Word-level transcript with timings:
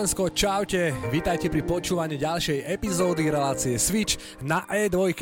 Slovensko, 0.00 0.32
čaute, 0.32 0.96
vítajte 1.12 1.52
pri 1.52 1.60
počúvaní 1.60 2.16
ďalšej 2.16 2.72
epizódy 2.72 3.28
relácie 3.28 3.76
Switch 3.76 4.16
na 4.40 4.64
E2. 4.64 5.12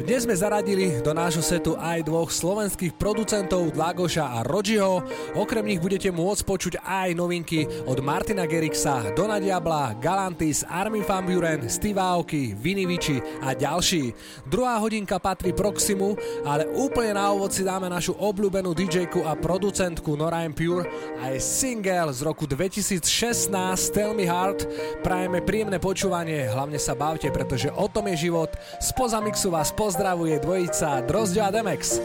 Dnes 0.00 0.24
sme 0.24 0.32
zaradili 0.32 1.04
do 1.04 1.12
nášho 1.12 1.44
setu 1.44 1.76
aj 1.76 2.08
dvoch 2.08 2.32
slovenských 2.32 2.96
producentov 2.96 3.76
Dlagoša 3.76 4.32
a 4.32 4.40
Rodžiho. 4.40 5.04
Okrem 5.36 5.68
nich 5.68 5.76
budete 5.76 6.08
môcť 6.08 6.40
počuť 6.40 6.74
aj 6.80 7.12
novinky 7.12 7.68
od 7.84 8.00
Martina 8.00 8.48
Gerixa, 8.48 9.12
Dona 9.12 9.36
Diabla, 9.36 10.00
Galantis, 10.00 10.64
Armin 10.72 11.04
van 11.04 11.28
Buren, 11.28 11.68
Steve 11.68 12.00
Aoki, 12.00 12.56
Vinivici 12.56 13.20
a 13.44 13.52
ďalší. 13.52 14.16
Druhá 14.48 14.80
hodinka 14.80 15.20
patrí 15.20 15.52
Proximu, 15.52 16.16
ale 16.48 16.64
úplne 16.72 17.20
na 17.20 17.28
ovod 17.28 17.52
si 17.52 17.60
dáme 17.60 17.92
našu 17.92 18.16
obľúbenú 18.16 18.72
DJku 18.72 19.20
a 19.28 19.36
producentku 19.36 20.16
Nora 20.16 20.48
Pure 20.56 20.88
a 21.20 21.28
je 21.28 21.44
single 21.44 22.08
z 22.16 22.24
roku 22.24 22.48
2016 22.48 23.04
Tell 23.92 24.13
Me 24.14 24.24
Heart. 24.24 24.60
Prajeme 25.02 25.42
príjemné 25.42 25.82
počúvanie, 25.82 26.46
hlavne 26.46 26.78
sa 26.78 26.94
bavte, 26.94 27.28
pretože 27.34 27.68
o 27.74 27.90
tom 27.90 28.06
je 28.14 28.30
život. 28.30 28.54
Spoza 28.78 29.18
mixu 29.18 29.50
vás 29.50 29.74
pozdravuje 29.74 30.38
dvojica 30.38 31.02
Drozďo 31.02 31.42
a 31.42 31.50
Demex. 31.50 31.98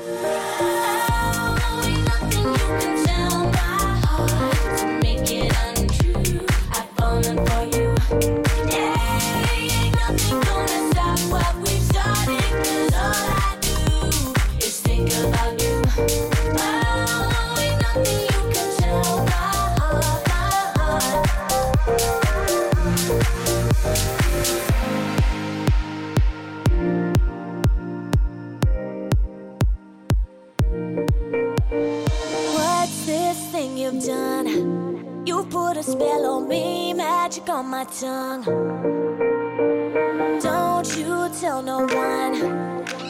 Spell 36.00 36.26
on 36.26 36.48
me, 36.48 36.94
magic 36.94 37.50
on 37.50 37.68
my 37.68 37.84
tongue. 37.84 38.44
Don't 40.40 40.88
you 40.98 41.30
tell 41.42 41.62
no 41.62 41.80
one. 41.80 42.36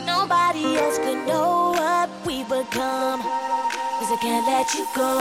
Nobody 0.06 0.76
else 0.78 0.98
could 0.98 1.22
know 1.28 1.72
what 1.78 2.10
we 2.26 2.44
become. 2.44 3.22
Cause 3.22 4.12
I 4.12 4.18
can't 4.22 4.46
let 4.48 4.74
you 4.74 4.88
go. 4.96 5.12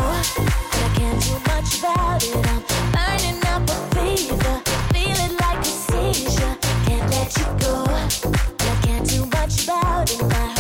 And 0.75 0.83
I 0.87 0.91
can't 0.99 1.21
do 1.27 1.35
much 1.51 1.79
about 1.79 2.25
it. 2.25 2.47
I'm 2.53 2.63
burning 2.97 3.41
up 3.53 3.69
a 3.69 3.79
fever. 3.95 4.55
Feeling 4.95 5.35
like 5.45 5.61
a 5.61 5.75
seizure. 5.89 6.57
Can't 6.87 7.11
let 7.17 7.31
you 7.39 7.49
go. 7.67 7.75
And 7.93 8.73
I 8.73 8.77
can't 8.87 9.07
do 9.09 9.27
much 9.27 9.65
about 9.65 10.11
it. 10.11 10.23
My 10.23 10.58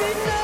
nothing 0.00 0.24
left. 0.24 0.39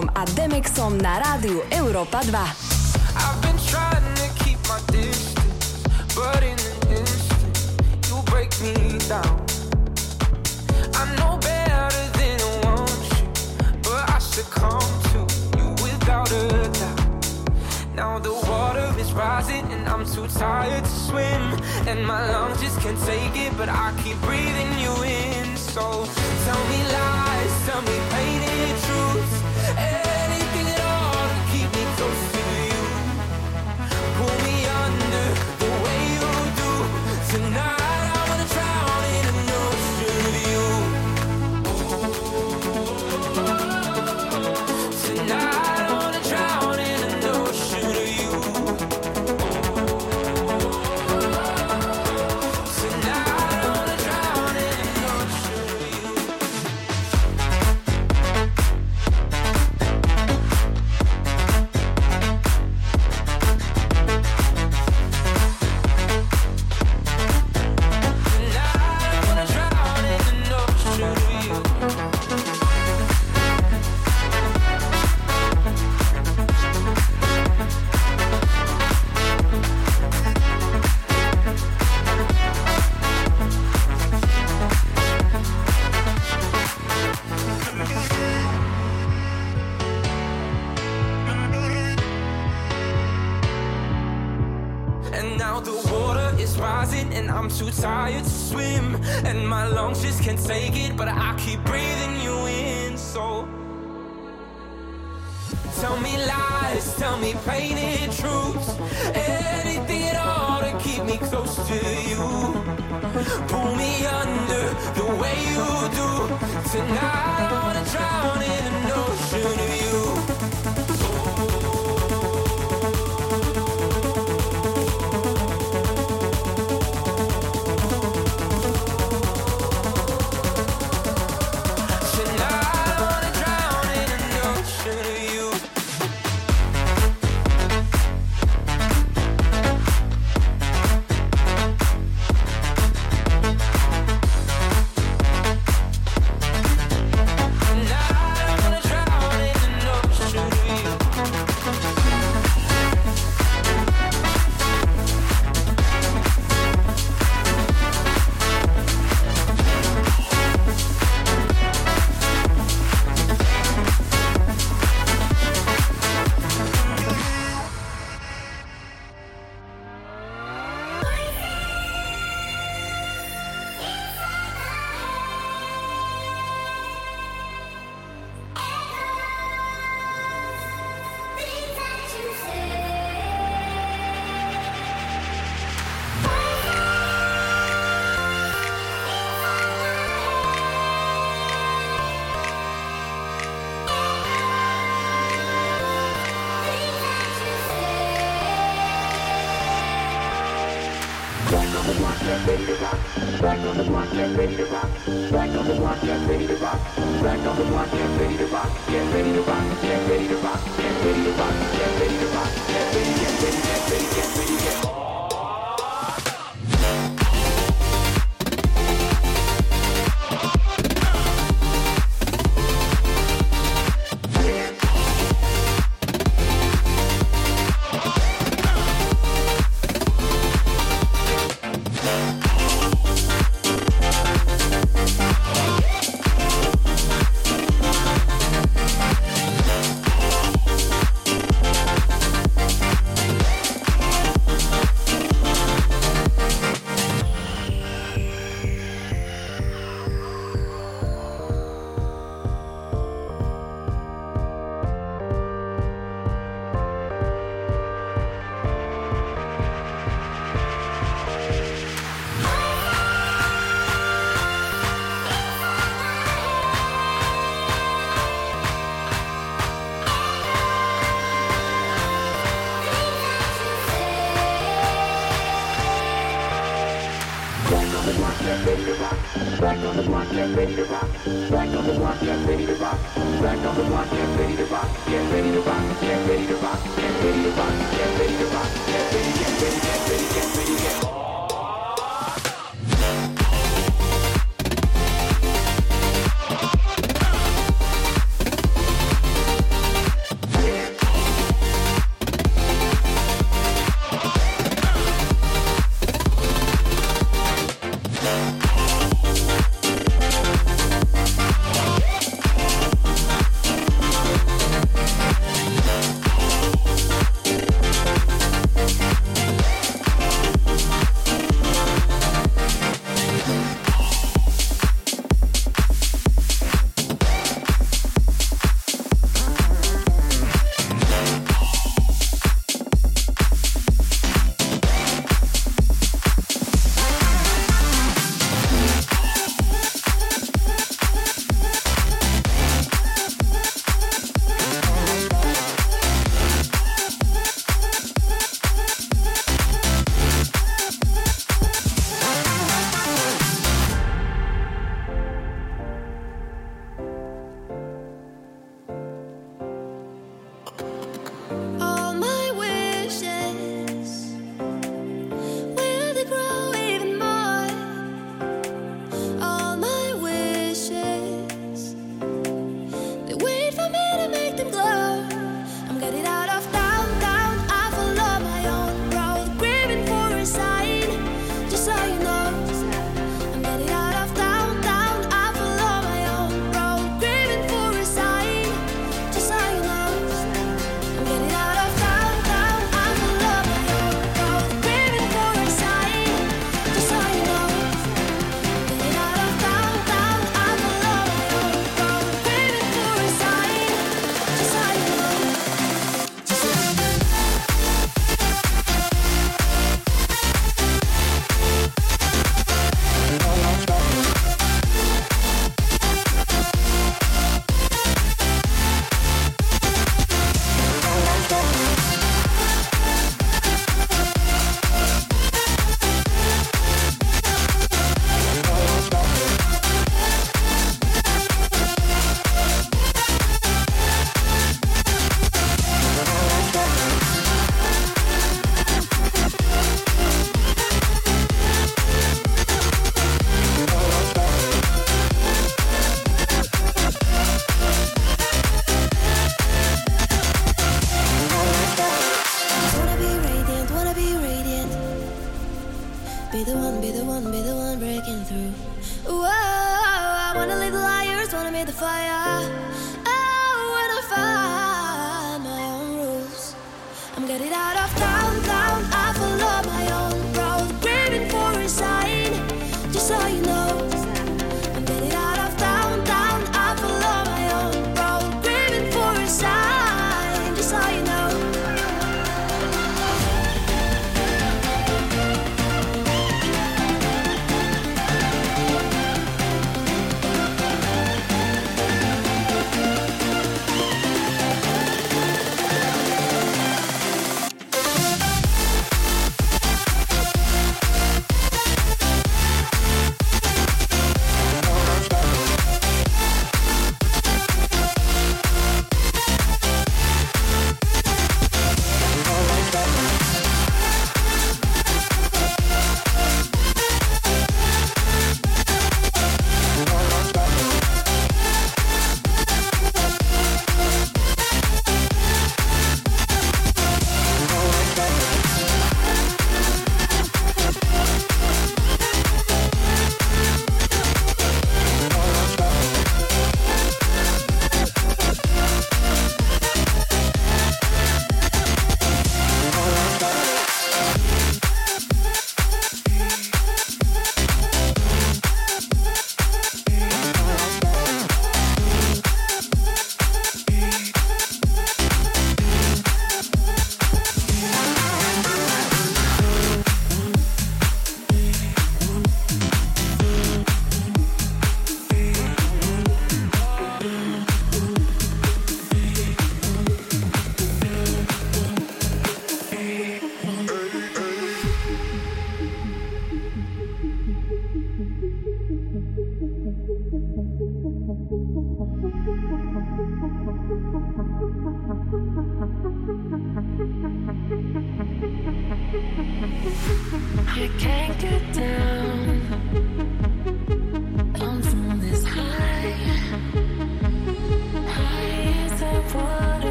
Drozďom 0.00 0.16
a 0.16 0.24
Demexom 0.32 0.96
na 0.96 1.20
rádiu 1.20 1.60
Europa 1.68 2.24
2. 2.24 2.59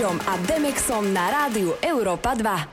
a 0.00 0.36
Demexom 0.48 1.04
na 1.12 1.28
rádiu 1.28 1.76
Európa 1.84 2.32
2. 2.32 2.71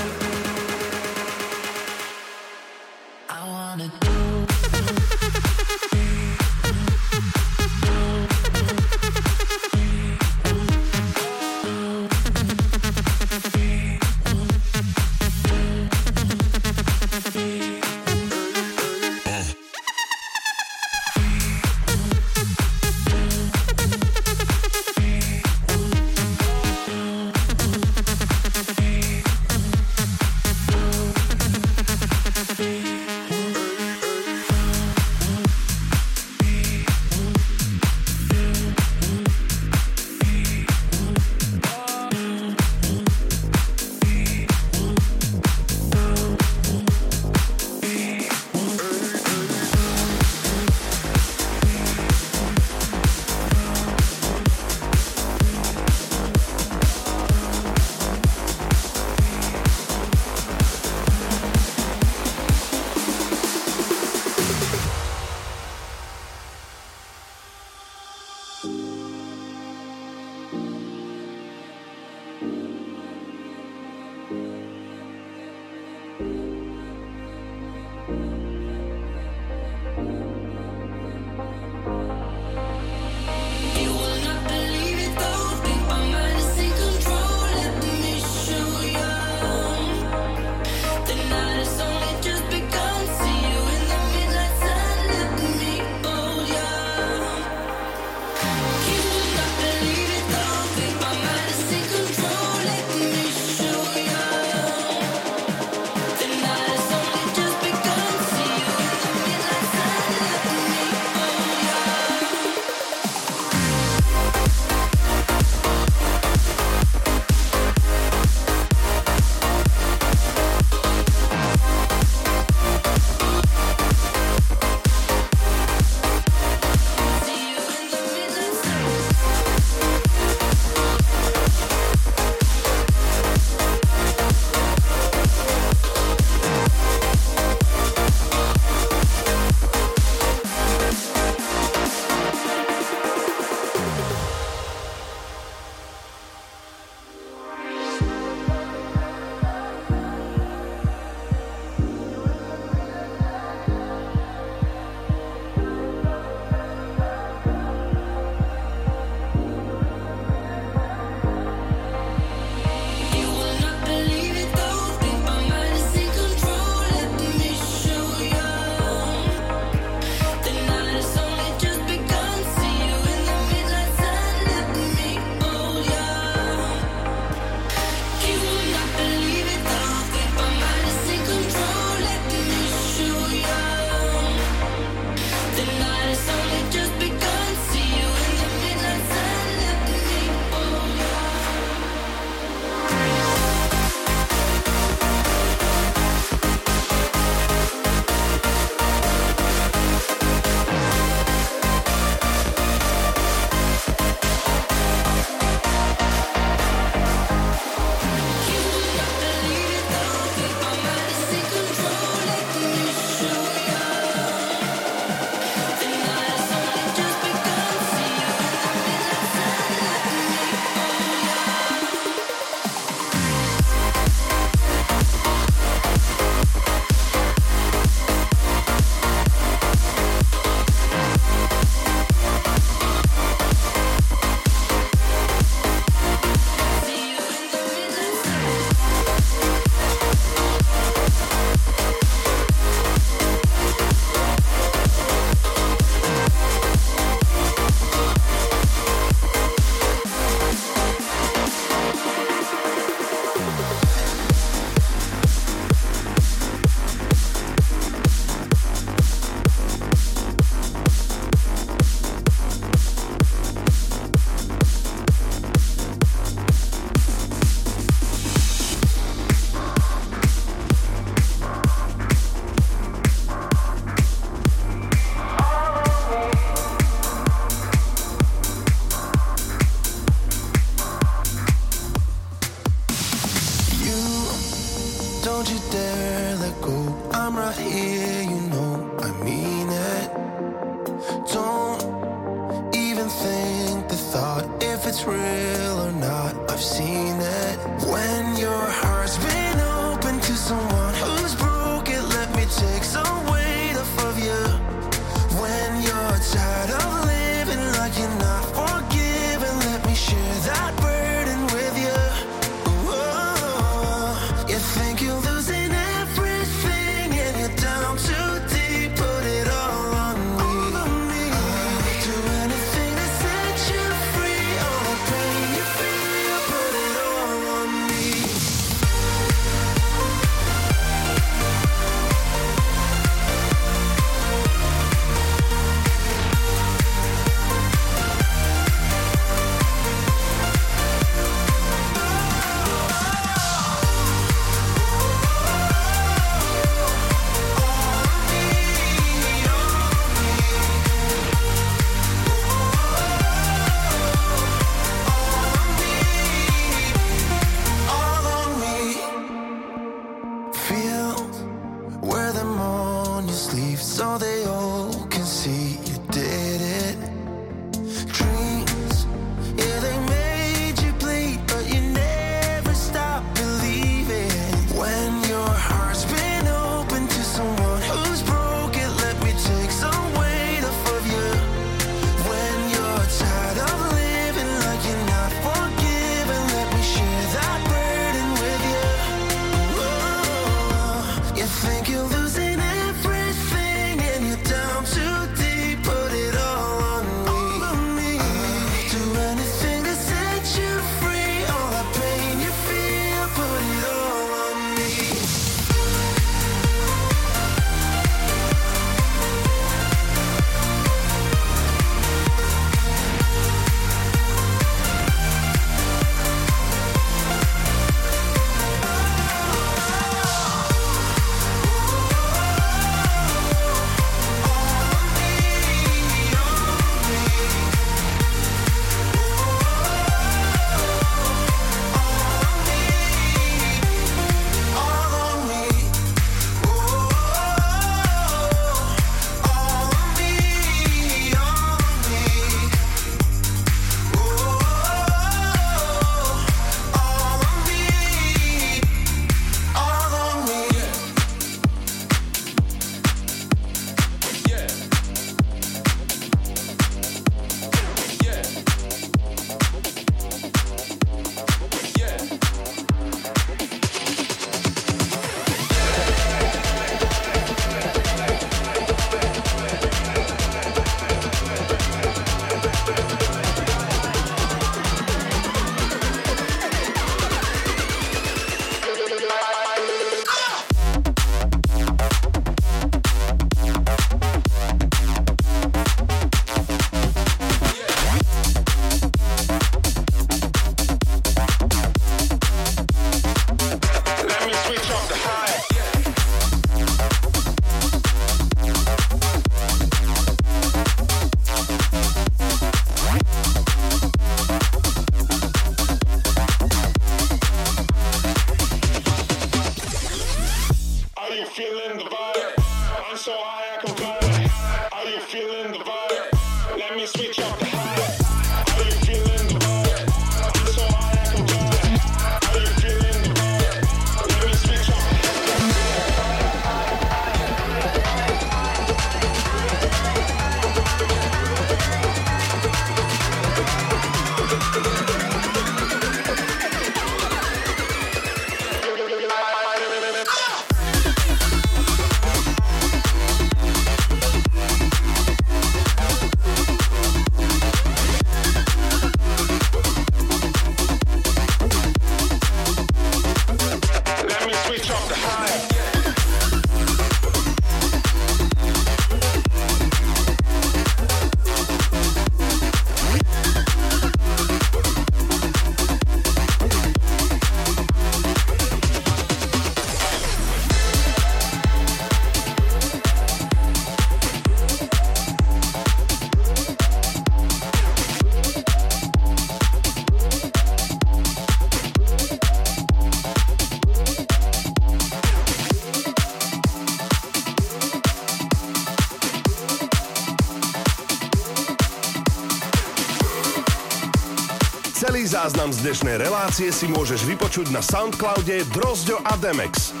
dnešnej 595.81 596.21
relácie 596.21 596.69
si 596.69 596.85
môžeš 596.85 597.25
vypočuť 597.25 597.73
na 597.73 597.81
Soundcloude 597.81 598.61
Drozďo 598.69 599.17
a 599.25 599.33
Demex. 599.33 600.00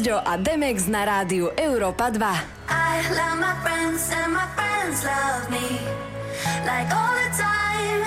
Hviezdo 0.00 0.22
a 0.24 0.36
Demex 0.36 0.86
na 0.88 1.04
rádiu 1.04 1.52
Europa 1.56 2.10
2. 2.10 2.16
I 2.16 3.04
love 3.12 3.36
my 3.36 3.52
friends 3.60 4.08
and 4.08 4.32
my 4.32 4.48
friends 4.56 5.04
love 5.04 5.50
me 5.50 5.76
Like 6.64 6.88
all 6.88 7.12
the 7.20 7.28
time, 7.36 8.00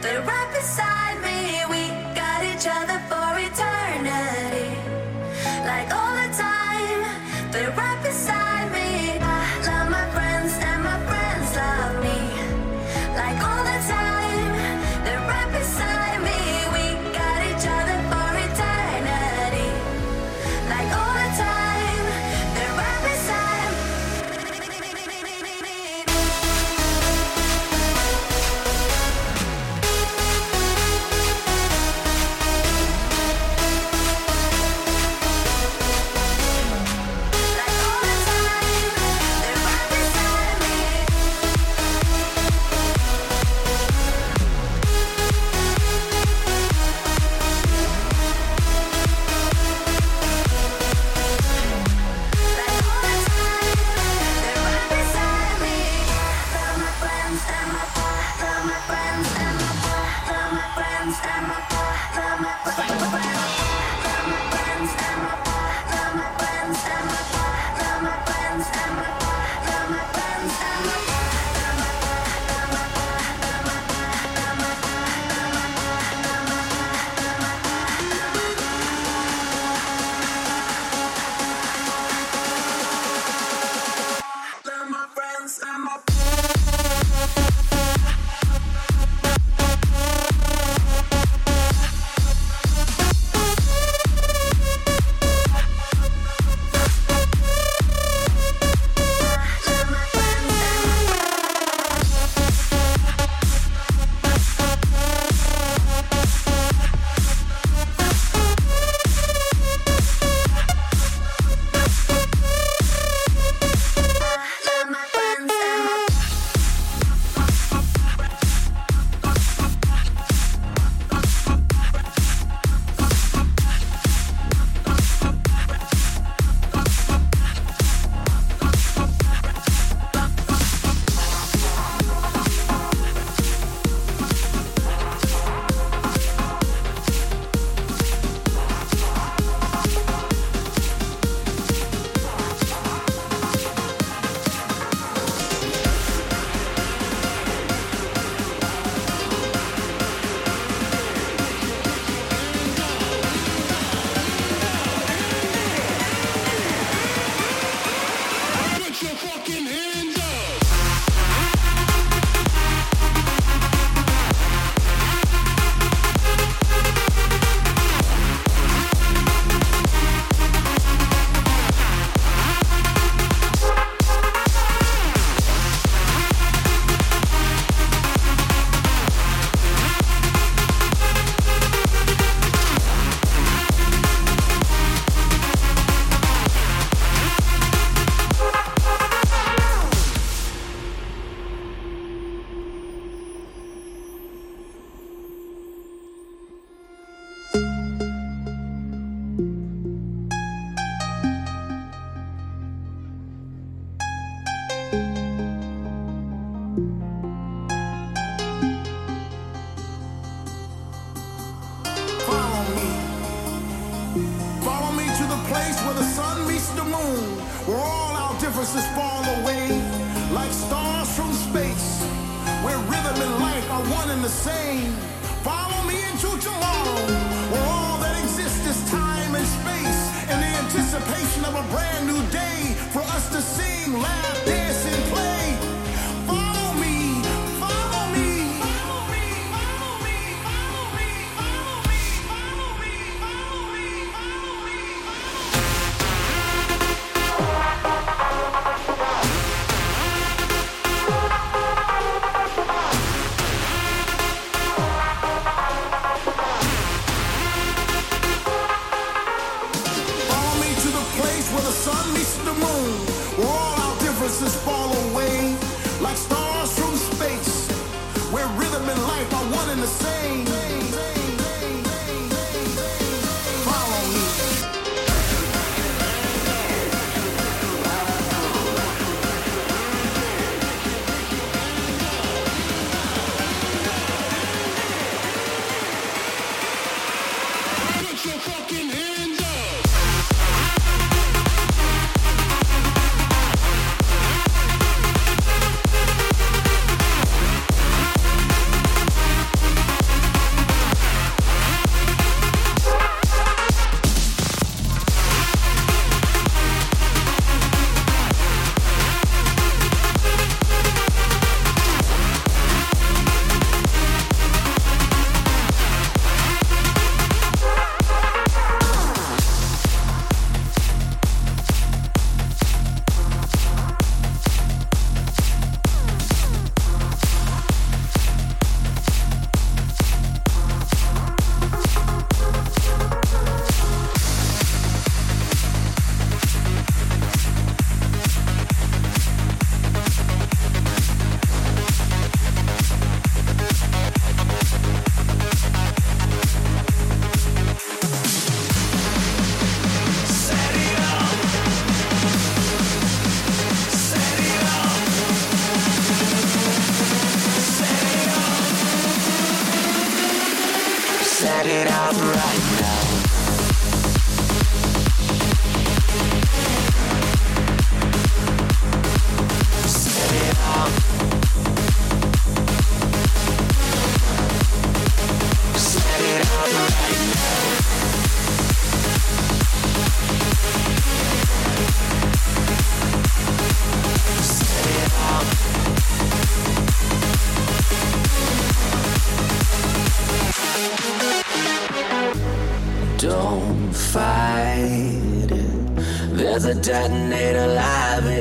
they 0.00 0.14
rap 0.22 0.49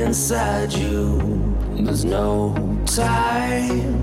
inside 0.09 0.73
you. 0.73 1.19
There's 1.75 2.03
no 2.03 2.55
time. 2.87 3.93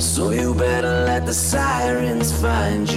So 0.00 0.30
you 0.30 0.54
better 0.54 1.04
let 1.04 1.26
the 1.26 1.34
sirens 1.34 2.32
find 2.40 2.90
you. 2.90 2.95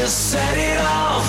Just 0.00 0.30
set 0.32 0.56
it 0.58 0.78
off. 0.80 1.26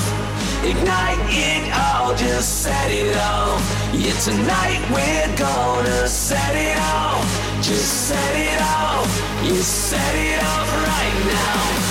Ignite 0.64 1.20
it 1.30 1.66
all, 1.78 2.16
just 2.16 2.64
set 2.64 2.92
it 2.92 3.16
off. 3.16 3.62
Yeah, 3.94 4.18
tonight 4.28 4.82
we're 4.90 5.38
gonna 5.38 6.08
set 6.08 6.56
it 6.56 6.78
off. 6.78 7.26
Just 7.62 8.08
set 8.08 8.36
it 8.36 8.60
off. 8.62 9.08
You 9.44 9.56
set 9.62 10.16
it 10.16 10.42
off 10.44 10.70
right 10.90 11.18
now. 11.34 11.86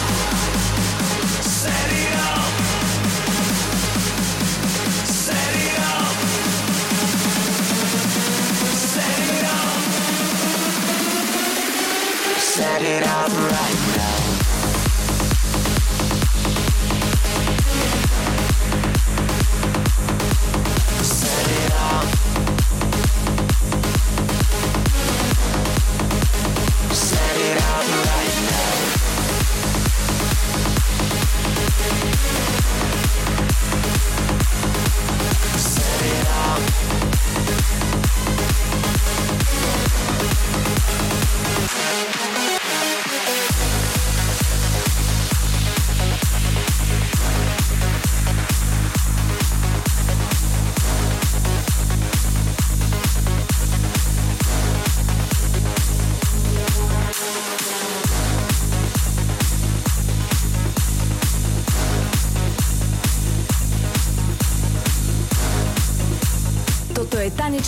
set 12.55 12.83
it 12.83 13.03
up 13.03 13.31
right 13.31 13.97
now. 13.97 14.24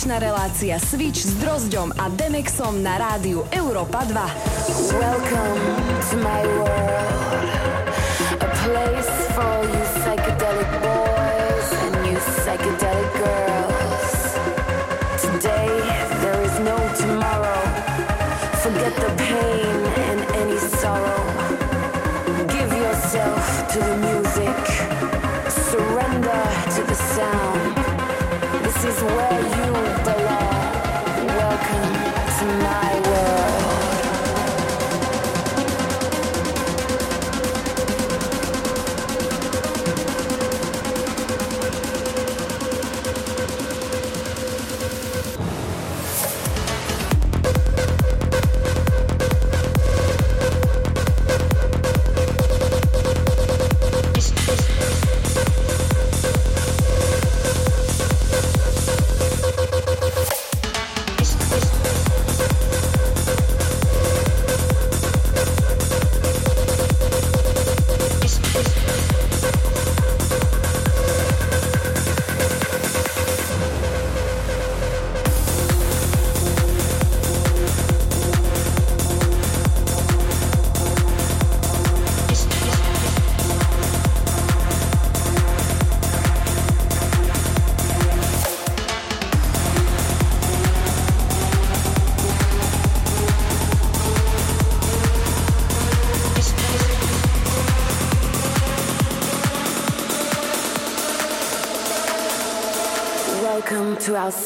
Tanečná 0.07 0.23
relácia 0.23 0.79
Switch 0.79 1.19
s 1.19 1.35
Drozďom 1.35 1.91
a 1.99 2.07
Demexom 2.07 2.79
na 2.79 2.95
rádiu 2.95 3.43
Europa 3.51 4.07
2. 4.07 4.95
Welcome 4.95 5.59
to 6.07 6.15
my 6.23 6.41
world. 6.47 7.51
A 8.39 8.47
place 8.47 9.11
for 9.35 9.67
you 9.67 10.06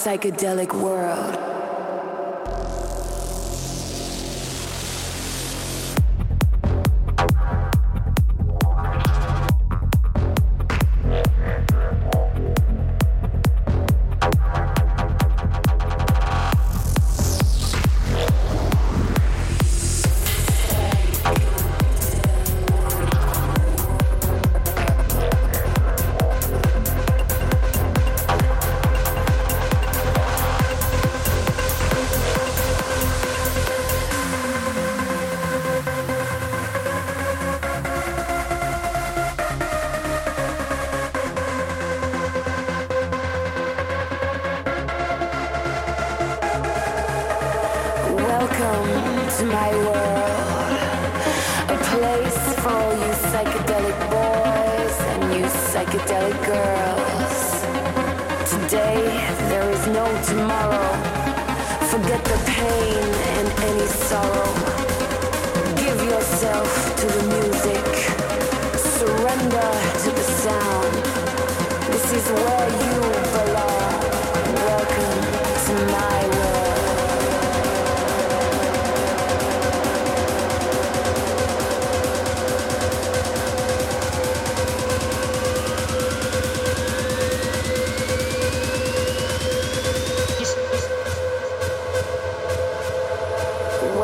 psychedelic 0.02 0.74
world. 0.74 1.21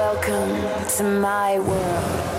Welcome 0.10 0.88
to 0.96 1.04
my 1.04 1.60
world. 1.60 2.37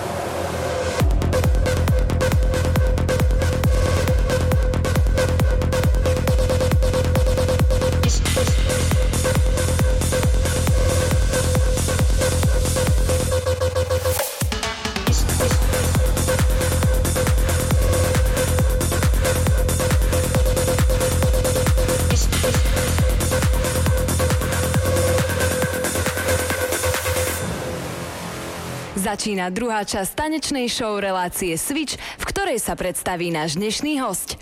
Začína 29.29 29.53
druhá 29.53 29.85
časť 29.85 30.17
tanečnej 30.17 30.73
show 30.73 30.97
relácie 30.97 31.53
Switch, 31.61 32.01
v 32.01 32.25
ktorej 32.33 32.57
sa 32.57 32.73
predstaví 32.73 33.29
náš 33.29 33.61
dnešný 33.61 34.01
host. 34.01 34.41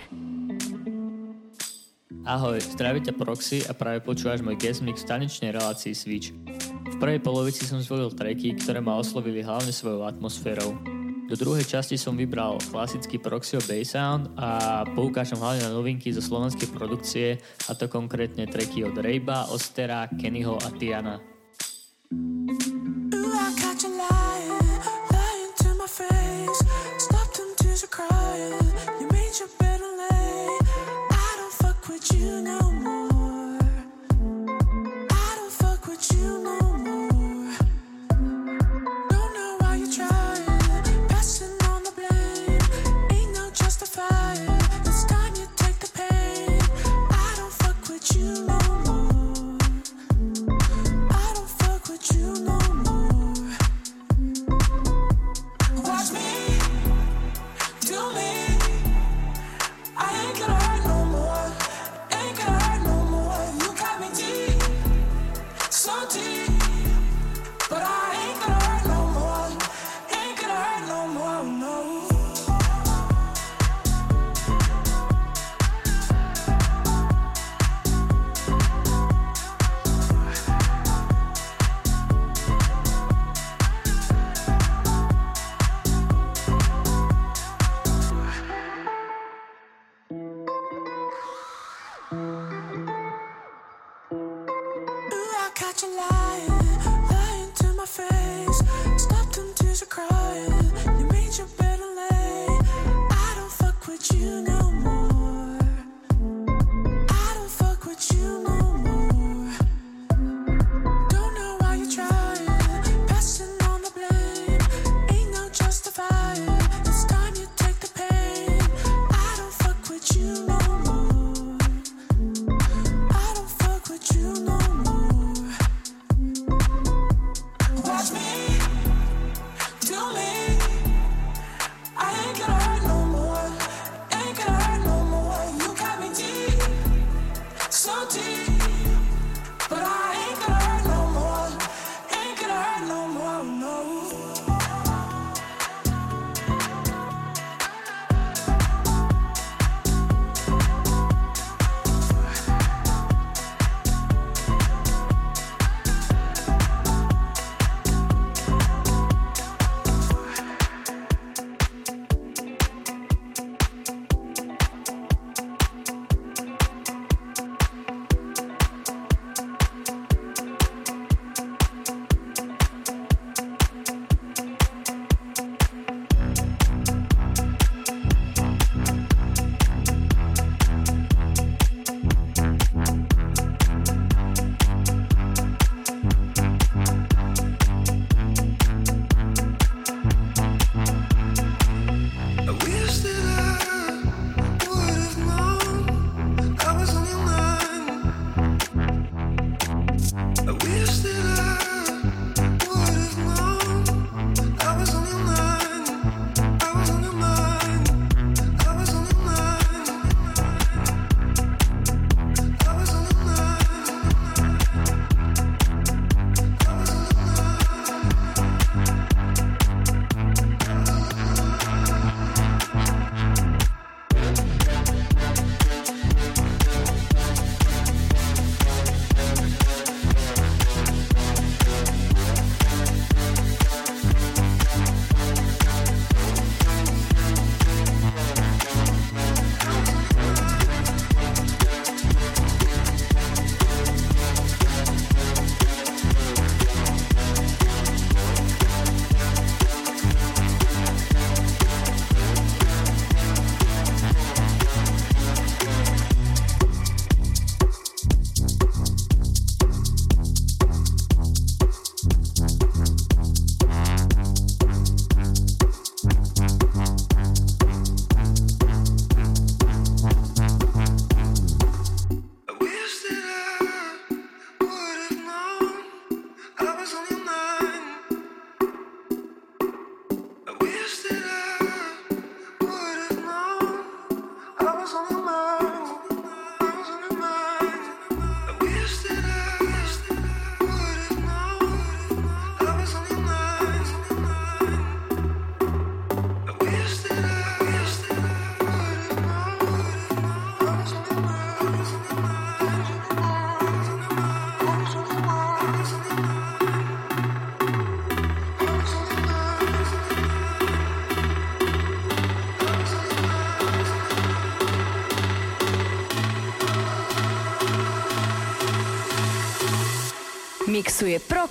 Ahoj, 2.22 2.62
zdraví 2.62 3.02
ťa 3.02 3.18
Proxy 3.18 3.66
a 3.66 3.74
práve 3.74 3.98
počúvaš 3.98 4.46
môj 4.46 4.54
guest 4.54 4.86
mix 4.86 5.02
v 5.02 5.10
tanečnej 5.10 5.50
relácii 5.50 5.90
Switch. 5.90 6.30
V 6.86 6.96
prvej 7.02 7.18
polovici 7.18 7.66
som 7.66 7.82
zvolil 7.82 8.14
tracky, 8.14 8.54
ktoré 8.54 8.78
ma 8.78 8.94
oslovili 8.94 9.42
hlavne 9.42 9.74
svojou 9.74 10.06
atmosférou. 10.06 10.78
Do 11.26 11.34
druhej 11.34 11.66
časti 11.66 11.98
som 11.98 12.14
vybral 12.14 12.62
klasický 12.70 13.18
Proxio 13.18 13.58
Bass 13.66 13.90
Sound 13.90 14.38
a 14.38 14.86
poukážem 14.94 15.42
hlavne 15.42 15.66
na 15.66 15.74
novinky 15.74 16.14
zo 16.14 16.22
slovenskej 16.22 16.70
produkcie, 16.70 17.42
a 17.66 17.74
to 17.74 17.90
konkrétne 17.90 18.46
tracky 18.46 18.86
od 18.86 18.94
Rejba, 18.94 19.50
Ostera, 19.50 20.06
Kennyho 20.14 20.54
a 20.62 20.70
Tiana. 20.78 21.18
face. 25.96 26.62
Stop 26.98 27.32
them 27.32 27.54
tears 27.56 27.82
of 27.82 27.90
crying. 27.90 28.52
You 29.00 29.08
made 29.08 29.32
your 29.38 29.48
bed 29.58 29.80
late. 29.80 30.62
I 31.10 31.34
don't 31.38 31.52
fuck 31.52 31.88
with 31.88 32.12
you 32.12 32.42
no 32.42 32.70
more. 32.70 33.15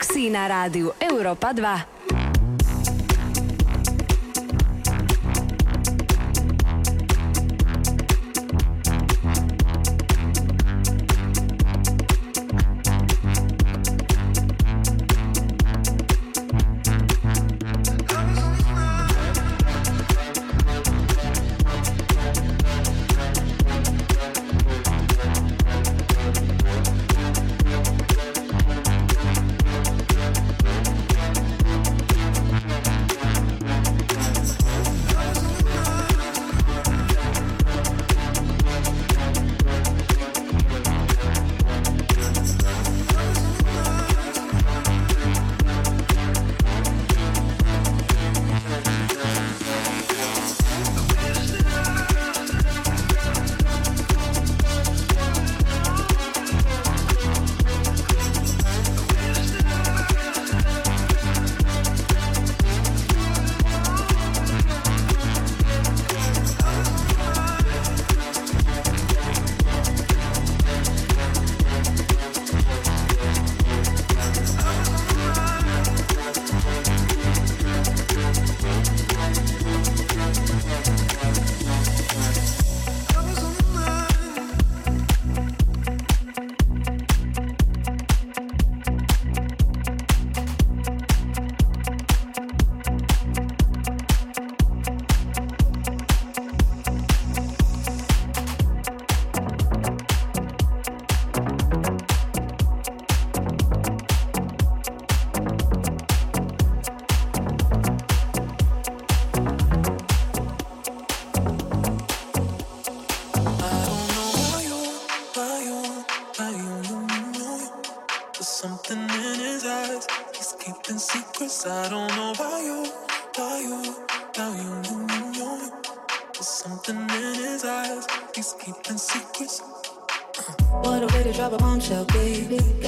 Relaxí 0.06 0.30
na 0.30 0.45
rádiu 0.45 0.93
Európa 1.01 1.49
2. 1.49 1.95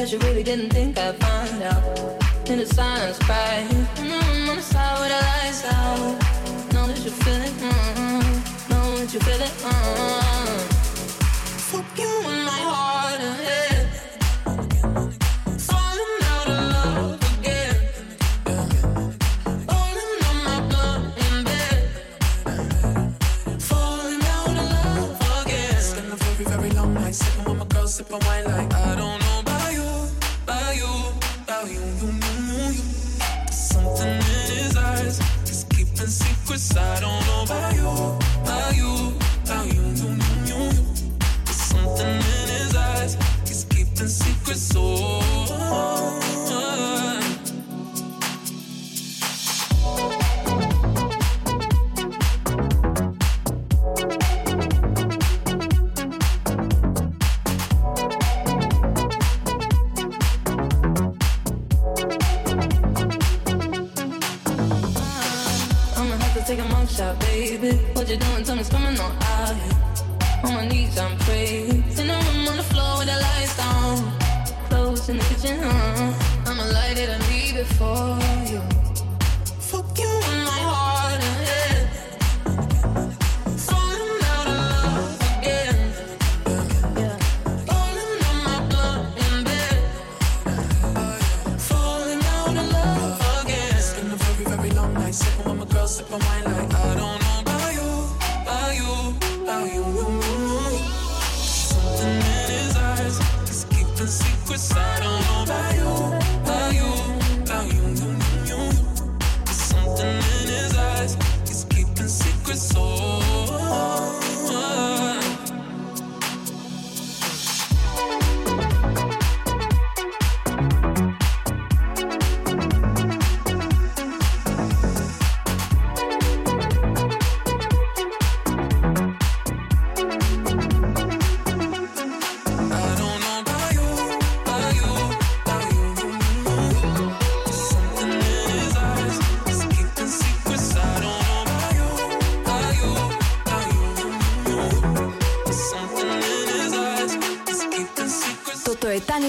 that 0.08 0.14
you 0.14 0.28
really 0.30 0.44
didn't 0.44 0.70
think 0.70 0.98
I'd 0.98 1.16
find 1.18 1.64
out. 1.64 2.50
In 2.50 2.60
the 2.60 2.66
silence, 2.66 3.20
cry. 3.20 3.68
Mm-hmm, 3.70 4.50
on 4.50 4.56
the 4.56 4.62
side 4.62 5.00
where 5.00 5.10
the 5.10 5.20
lights 5.26 5.66
out. 5.66 5.98
Know 6.74 6.88
that 6.88 7.00
you 7.04 7.12
feel 7.12 7.42
it. 7.42 7.52
Mm-hmm, 7.52 8.70
know 8.70 8.98
that 8.98 9.14
you 9.14 9.20
feel 9.20 9.42
it. 9.42 9.50
Mm-hmm. 9.50 9.87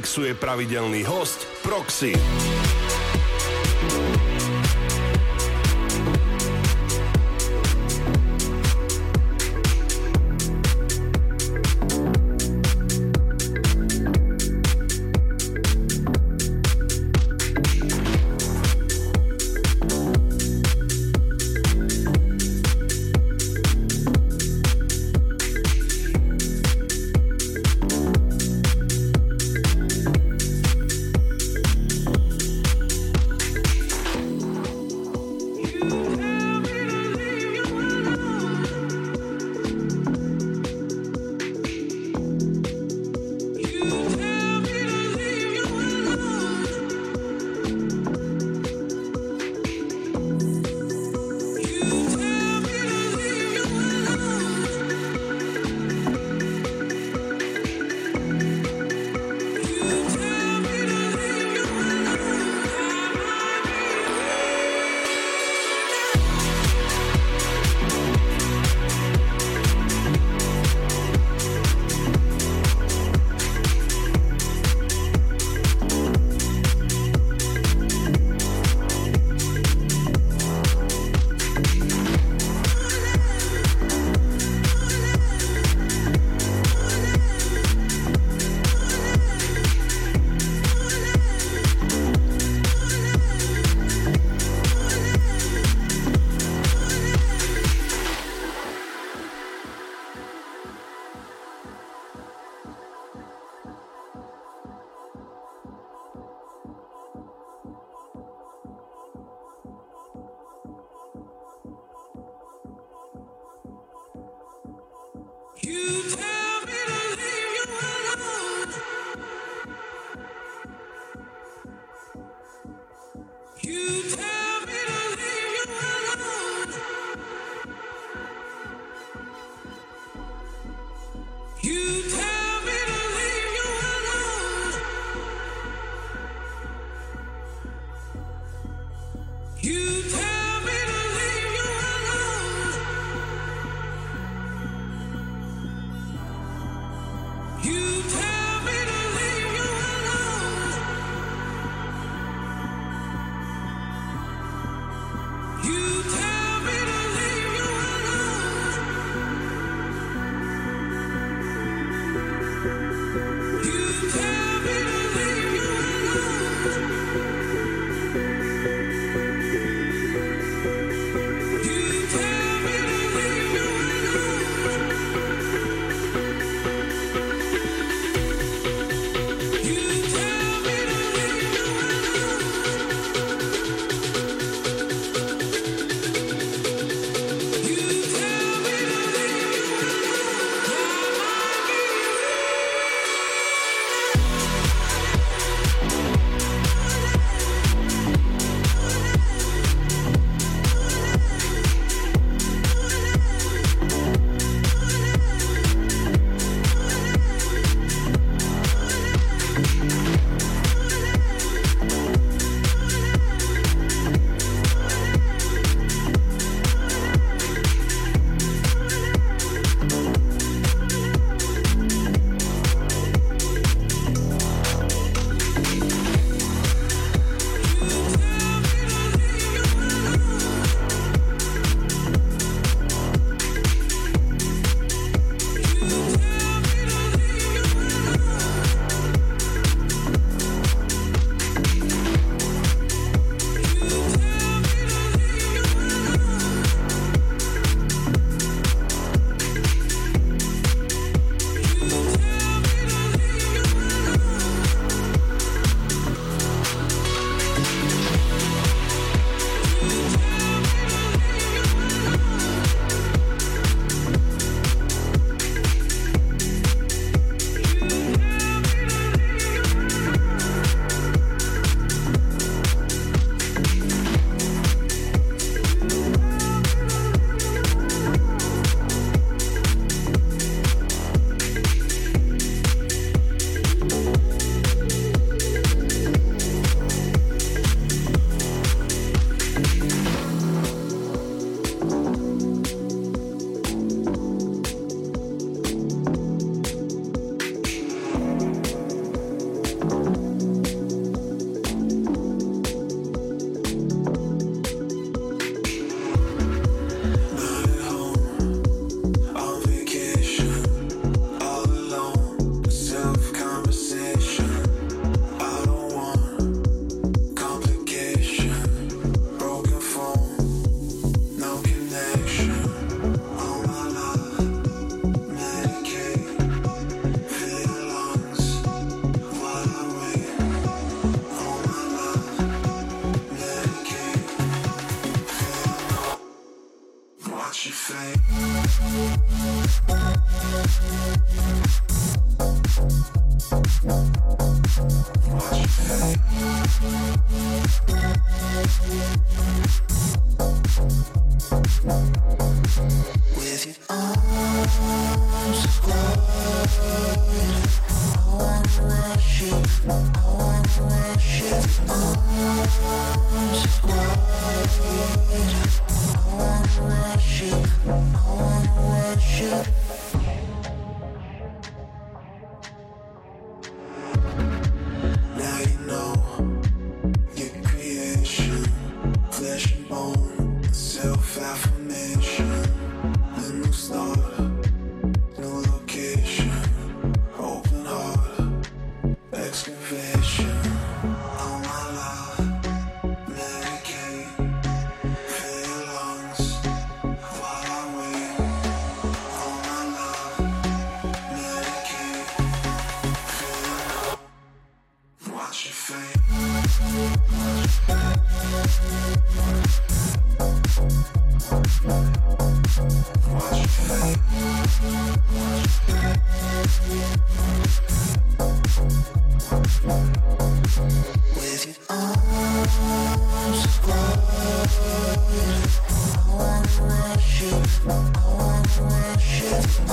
mixuje 0.00 0.32
pravidelný 0.32 1.04
host 1.04 1.44
Proxy. 1.60 2.16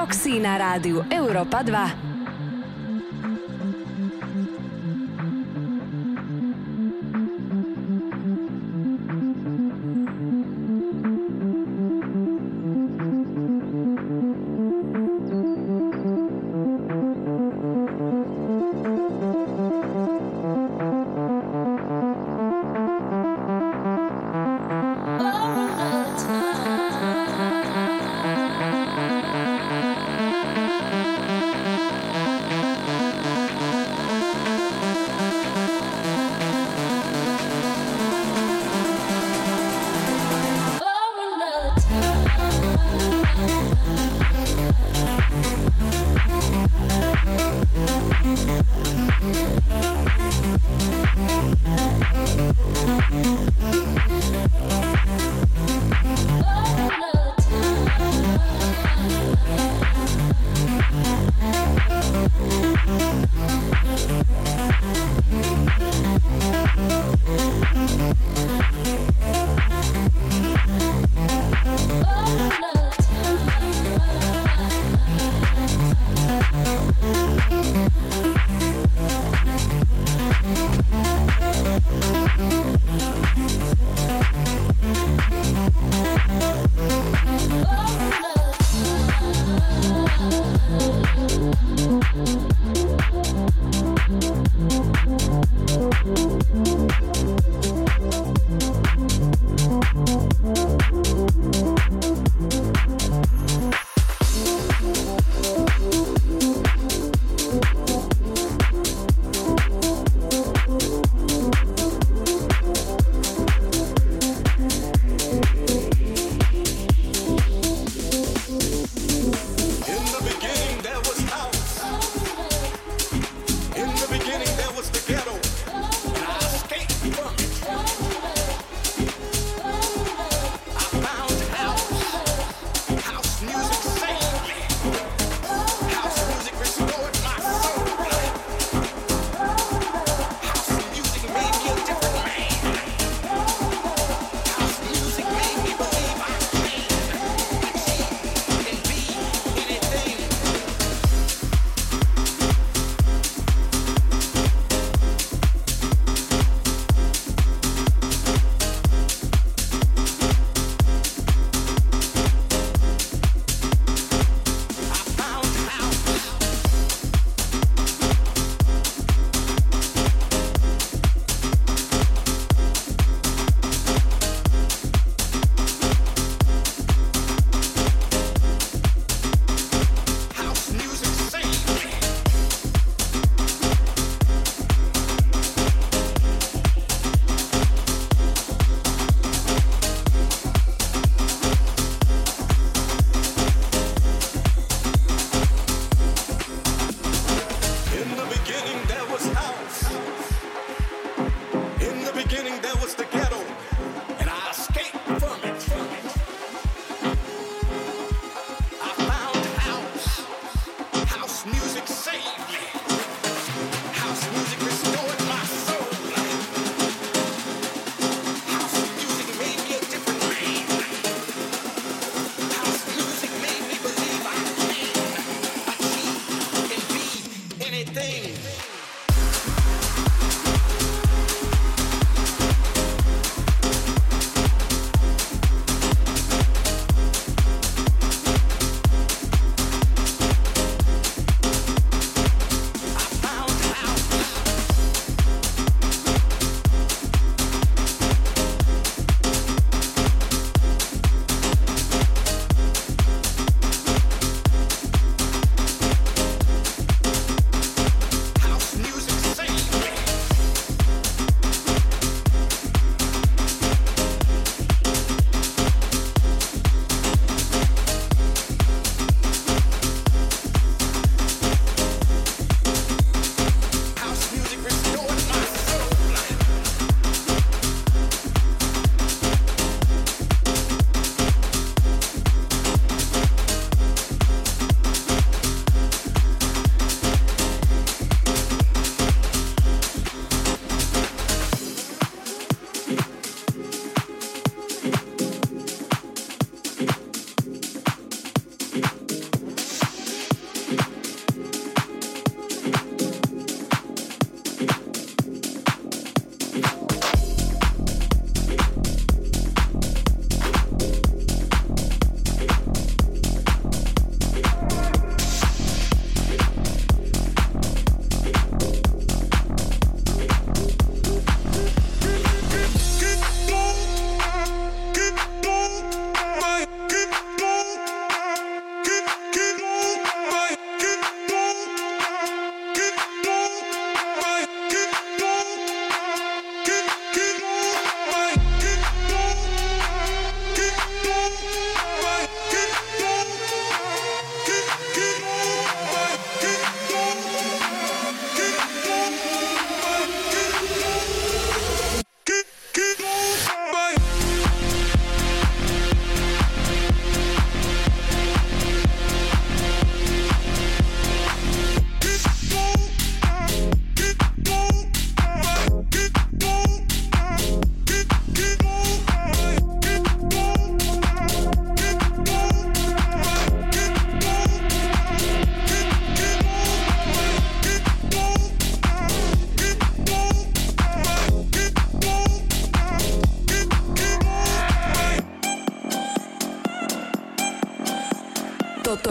Proxy 0.00 0.40
na 0.40 0.56
rádiu 0.56 1.04
Europa 1.12 1.60
2. 1.60 1.99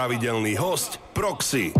pravidelný 0.00 0.56
host 0.56 0.96
Proxy. 1.12 1.79